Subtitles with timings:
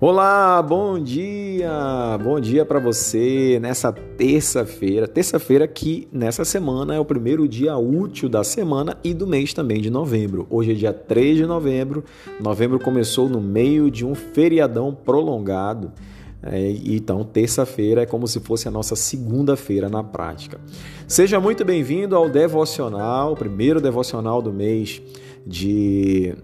[0.00, 2.16] Olá, bom dia!
[2.22, 5.08] Bom dia para você nessa terça-feira.
[5.08, 9.80] Terça-feira que nessa semana é o primeiro dia útil da semana e do mês também
[9.80, 10.46] de novembro.
[10.50, 12.04] Hoje é dia 3 de novembro.
[12.40, 15.90] Novembro começou no meio de um feriadão prolongado.
[16.44, 20.60] É, então, terça-feira é como se fosse a nossa segunda-feira na prática.
[21.08, 25.02] Seja muito bem-vindo ao devocional, primeiro devocional do mês
[25.44, 26.36] de,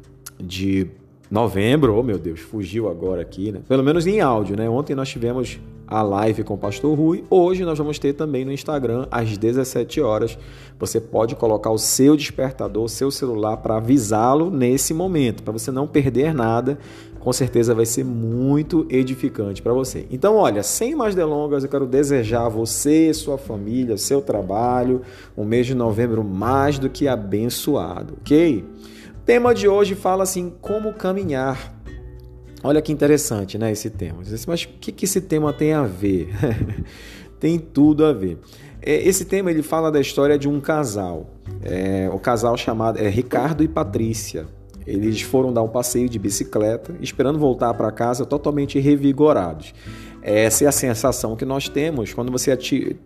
[0.42, 0.90] de
[1.30, 3.60] novembro, oh meu Deus, fugiu agora aqui, né?
[3.66, 4.68] Pelo menos em áudio, né?
[4.68, 7.24] Ontem nós tivemos a live com o Pastor Rui.
[7.30, 10.38] Hoje nós vamos ter também no Instagram às 17 horas.
[10.78, 15.70] Você pode colocar o seu despertador, o seu celular para avisá-lo nesse momento, para você
[15.70, 16.78] não perder nada.
[17.20, 20.06] Com certeza vai ser muito edificante para você.
[20.10, 25.00] Então, olha, sem mais delongas, eu quero desejar a você, sua família, seu trabalho,
[25.36, 28.62] um mês de novembro mais do que abençoado, ok?
[29.24, 31.74] Tema de hoje fala assim, como caminhar.
[32.62, 34.18] Olha que interessante, né, esse tema.
[34.46, 36.28] Mas o que, que esse tema tem a ver?
[37.38, 38.38] tem tudo a ver.
[38.80, 41.26] É, esse tema ele fala da história de um casal.
[41.62, 44.46] É, o casal chamado é Ricardo e Patrícia.
[44.86, 49.74] Eles foram dar um passeio de bicicleta, esperando voltar para casa totalmente revigorados.
[50.26, 52.56] Essa é a sensação que nós temos quando você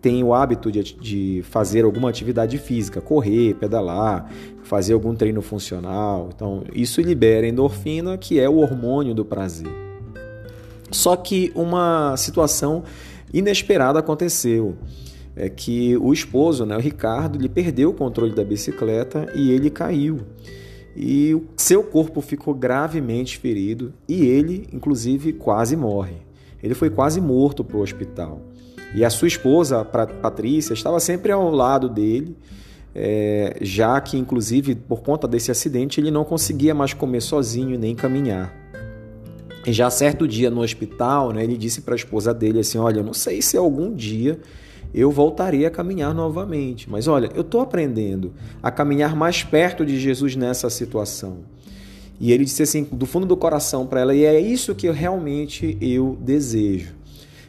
[0.01, 4.31] tem o hábito de, de fazer alguma atividade física, correr, pedalar,
[4.63, 6.29] fazer algum treino funcional.
[6.33, 9.67] Então, isso libera endorfina, que é o hormônio do prazer.
[10.91, 12.85] Só que uma situação
[13.33, 14.77] inesperada aconteceu.
[15.35, 19.69] É que o esposo, né, o Ricardo, ele perdeu o controle da bicicleta e ele
[19.69, 20.21] caiu.
[20.95, 26.28] E o seu corpo ficou gravemente ferido e ele, inclusive, quase morre
[26.61, 28.41] ele foi quase morto para o hospital.
[28.93, 32.35] E a sua esposa, Patrícia, estava sempre ao lado dele,
[32.93, 37.95] é, já que, inclusive, por conta desse acidente, ele não conseguia mais comer sozinho nem
[37.95, 38.53] caminhar.
[39.65, 42.99] E já certo dia no hospital, né, ele disse para a esposa dele assim: Olha,
[42.99, 44.39] eu não sei se algum dia
[44.93, 48.33] eu voltarei a caminhar novamente, mas olha, eu estou aprendendo
[48.63, 51.39] a caminhar mais perto de Jesus nessa situação.
[52.19, 54.93] E ele disse assim, do fundo do coração para ela, e é isso que eu,
[54.93, 56.93] realmente eu desejo.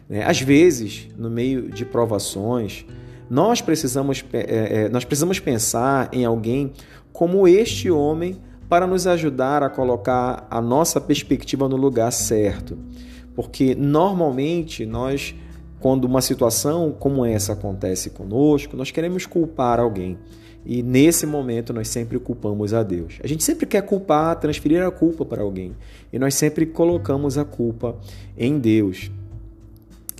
[0.08, 0.24] Né?
[0.24, 2.84] Às vezes, no meio de provações,
[3.28, 6.72] nós precisamos, é, é, nós precisamos pensar em alguém
[7.12, 8.36] como este homem
[8.68, 12.78] para nos ajudar a colocar a nossa perspectiva no lugar certo.
[13.34, 15.34] Porque normalmente nós,
[15.80, 20.18] quando uma situação como essa acontece conosco, nós queremos culpar alguém.
[20.64, 23.18] E nesse momento nós sempre culpamos a Deus.
[23.22, 25.74] A gente sempre quer culpar, transferir a culpa para alguém.
[26.12, 27.98] E nós sempre colocamos a culpa
[28.36, 29.10] em Deus.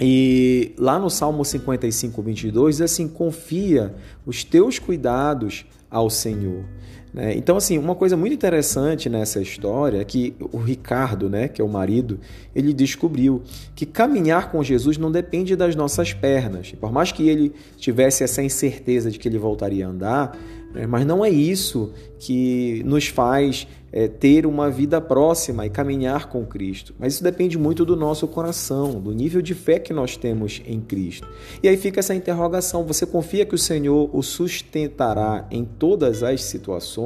[0.00, 6.64] E lá no Salmo 55, 22, diz assim: confia os teus cuidados ao Senhor.
[7.12, 7.34] Né?
[7.36, 11.64] Então, assim, uma coisa muito interessante nessa história é que o Ricardo, né, que é
[11.64, 12.20] o marido,
[12.54, 13.42] ele descobriu
[13.74, 16.72] que caminhar com Jesus não depende das nossas pernas.
[16.72, 20.38] Por mais que ele tivesse essa incerteza de que ele voltaria a andar,
[20.72, 26.28] né, mas não é isso que nos faz é, ter uma vida próxima e caminhar
[26.28, 26.94] com Cristo.
[26.98, 30.80] Mas isso depende muito do nosso coração, do nível de fé que nós temos em
[30.80, 31.26] Cristo.
[31.62, 36.42] E aí fica essa interrogação: você confia que o Senhor o sustentará em todas as
[36.44, 36.99] situações?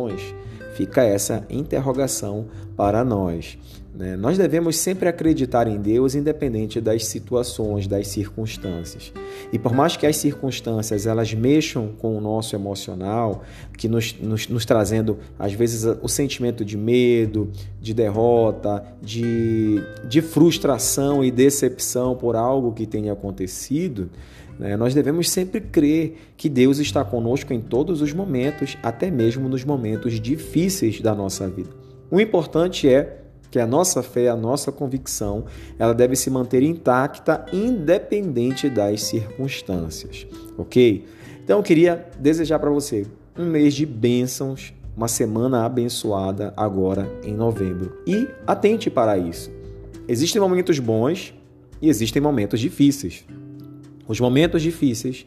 [0.75, 2.47] Fica essa interrogação
[2.77, 3.57] para nós.
[3.95, 4.17] Né?
[4.17, 9.13] Nós devemos sempre acreditar em Deus independente das situações, das circunstâncias.
[9.53, 13.45] E por mais que as circunstâncias elas mexam com o nosso emocional,
[13.79, 20.21] que nos, nos, nos trazendo às vezes o sentimento de medo, de derrota, de, de
[20.21, 24.11] frustração e decepção por algo que tenha acontecido?
[24.79, 29.65] Nós devemos sempre crer que Deus está conosco em todos os momentos, até mesmo nos
[29.65, 31.71] momentos difíceis da nossa vida.
[32.11, 33.21] O importante é
[33.51, 35.45] que a nossa fé, a nossa convicção,
[35.79, 40.27] ela deve se manter intacta independente das circunstâncias,
[40.59, 41.05] ok?
[41.43, 43.07] Então eu queria desejar para você
[43.39, 47.97] um mês de bênçãos, uma semana abençoada agora em novembro.
[48.07, 49.51] E atente para isso.
[50.09, 51.35] Existem momentos bons
[51.81, 53.25] e existem momentos difíceis.
[54.07, 55.27] Os momentos difíceis,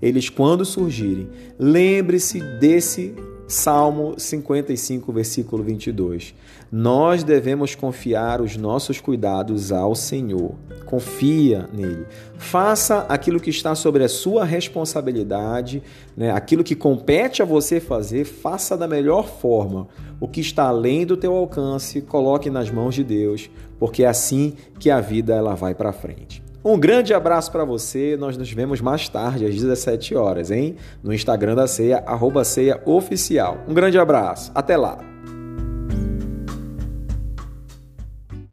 [0.00, 1.28] eles quando surgirem,
[1.58, 3.14] lembre-se desse
[3.48, 6.34] Salmo 55, versículo 22.
[6.70, 10.54] Nós devemos confiar os nossos cuidados ao Senhor.
[10.84, 12.04] Confia nele.
[12.36, 15.82] Faça aquilo que está sobre a sua responsabilidade,
[16.14, 16.30] né?
[16.30, 19.88] aquilo que compete a você fazer, faça da melhor forma.
[20.20, 23.48] O que está além do teu alcance, coloque nas mãos de Deus,
[23.78, 26.47] porque é assim que a vida ela vai para frente.
[26.68, 28.14] Um grande abraço para você.
[28.20, 30.76] Nós nos vemos mais tarde, às 17 horas, hein?
[31.02, 33.64] No Instagram da Ceia, arroba Ceia Oficial.
[33.66, 34.52] Um grande abraço.
[34.54, 34.98] Até lá.